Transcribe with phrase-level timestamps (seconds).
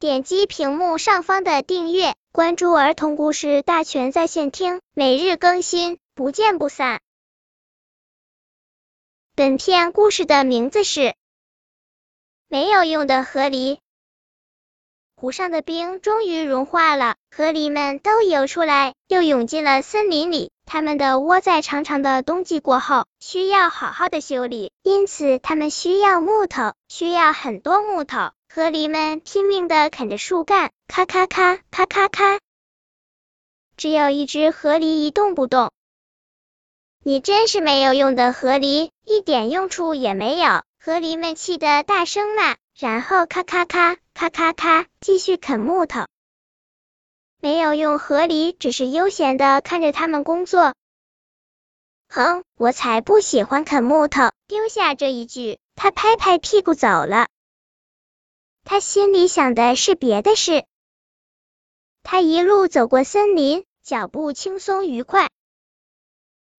[0.00, 7.00] 点击屏幕上方的订阅，关注儿童故事大全在线听，每日更新，不见不散。
[9.34, 11.00] 本片故事的名字是
[12.46, 13.74] 《没有用的河狸》。
[15.16, 20.52] 湖上的冰终于融化了，河狸们都游出来，又涌进了森林里。
[20.64, 28.30] 它们的窝在长长的冬季过后，需要好好的修理，因此它们需要木头，需要很多木头。
[28.50, 32.40] 河狸们拼命的啃着树干，咔咔咔，咔咔咔。
[33.76, 35.70] 只有一只河狸一动不动。
[37.04, 40.62] 你真是没有用的河狸，一点用处也没有。
[40.82, 42.56] 河狸们气得大声骂。
[42.74, 46.06] 然后咔咔咔咔咔咔继续啃木头，
[47.40, 47.98] 没有用。
[47.98, 50.74] 河狸只是悠闲的看着他们工作。
[52.08, 54.30] 哼，我才不喜欢啃木头。
[54.46, 57.26] 丢下这一句，他拍拍屁股走了。
[58.70, 60.66] 他心里想的是别的事。
[62.02, 65.30] 他一路走过森林，脚步轻松愉快。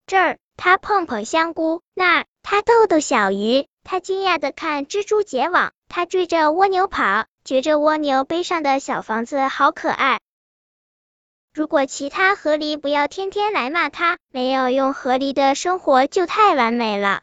[0.07, 5.71] 这儿他碰碰香菇，那儿他逗逗小鱼，他惊讶的看蜘蛛结网。
[5.87, 10.19] 他追着蜗牛跑，觉着蜗牛背上的小房子好可爱。
[11.53, 17.21] 如果其他河狸不要天天来骂他，没有用河狸的生活就太完美了。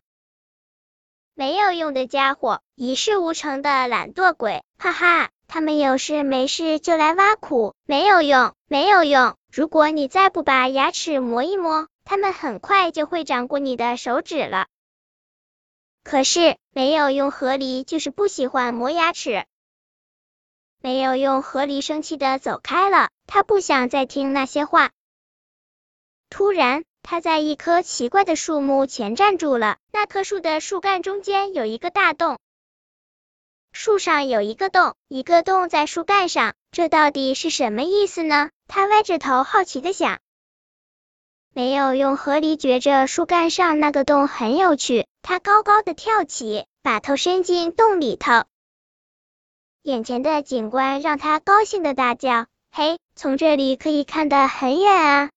[1.39, 5.29] 没有用的家伙，一事无成的懒惰鬼，哈哈！
[5.47, 9.37] 他们有事没事就来挖苦，没有用，没有用。
[9.53, 14.67] 如果你再不把牙齿磨一磨，他们很快就会长过你的手指了。
[16.03, 19.45] 可是没有用，河狸就是不喜欢磨牙齿。
[20.81, 24.91] 没有用，河狸生气的走开了，他不想再听那些话。
[26.31, 32.41] 突然，他在一棵奇怪的树木前站住了，那棵树的树干中间有一个大洞，
[33.71, 38.51] 树上有一个洞，一个洞在树干上，这到底是什么意思呢？
[38.67, 40.19] 他歪着头好奇的想。
[41.55, 48.43] 没有用，河狸觉着树干上那个洞很有趣，他高高的跳起，把头伸进洞里头。
[49.83, 55.31] 眼前的景观让他高兴的大叫：“嘿，从这里可以看得很远啊！”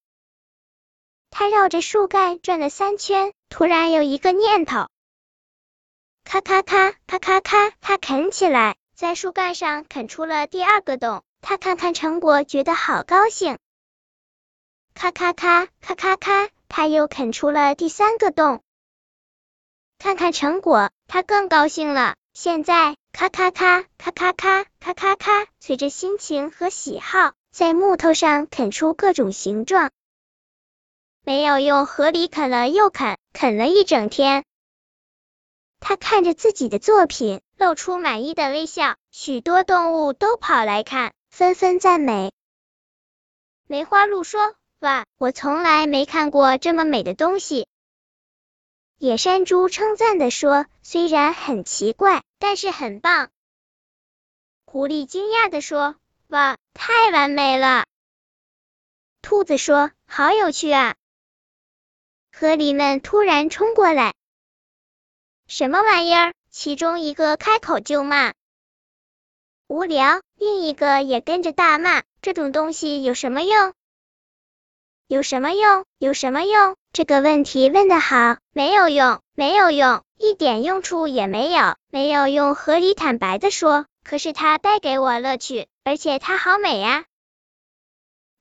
[1.32, 4.88] 他绕着树干转了三圈，突然有一个念头，
[6.24, 11.24] 咔咔咔，咔咔咔，他啃起来，在树干上啃出了第二个洞。
[11.42, 13.58] 他看看成果，觉得好高兴。
[14.94, 18.62] 咔咔咔咔咔咔，他又啃出了第三个洞。
[19.98, 22.16] 看看成果，他更高兴了。
[22.34, 29.92] 现在，咔咔咔咔咔咔咔咔咔，随着心情和喜好，在木头上啃出各种形状。
[31.24, 34.46] 没有用，河狸啃了又啃，啃了一整天。
[35.80, 38.96] 他看着自己的作品，露出满意的微笑。
[39.12, 42.32] 许多动物都跑来看，纷纷赞美。
[43.68, 44.56] 梅花鹿说。
[44.80, 47.68] 哇，我从来没看过这么美的东西。
[48.98, 53.30] 野山猪称赞的说：“虽然很奇怪，但是很棒。”
[54.64, 55.98] 狐狸惊讶的说
[56.28, 57.88] ：“哇，太完美了！”
[59.22, 60.96] 兔子说：“好有趣啊！”
[62.32, 64.14] 河狸们突然冲过来
[65.48, 68.34] ：“什么玩意儿？”其中一个开口就骂
[69.68, 73.74] ：“无聊！”另一个也跟着大骂：“这种东西有什么用？”
[75.08, 75.86] 有什么用？
[75.98, 76.76] 有什么用？
[76.94, 82.56] 这个问题问的好，没有用，没有用，一点用处也没有，没有用。
[82.56, 87.06] 河狸坦白的说，可是它带给我乐趣，而且它好美呀。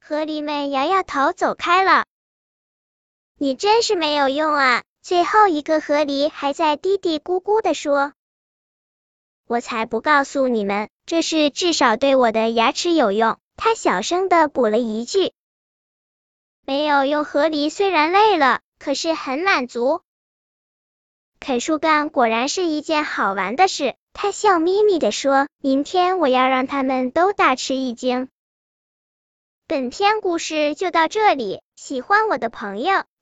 [0.01, 2.05] 河狸们摇摇头走开了。
[3.41, 4.83] 你真是没有用啊！
[5.01, 8.13] 最后一个河狸还在嘀嘀咕咕的说。
[9.47, 13.39] 我才不告诉你们，这是至少对我的牙齿有用。
[13.57, 15.33] 他小声的补了一句。
[16.67, 20.03] 没有用，河狸虽然累了，可是很满足。
[21.39, 28.29] 啃树干果然是一件好玩的事，他笑眯眯的说：“明天我要让他们都大吃一惊。”
[29.69, 33.05] 本篇故事就到这里，喜欢我的朋友